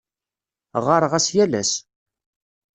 Ɣɣareɣ-as 0.83 1.27
yal 1.35 1.53
ass. 1.61 1.71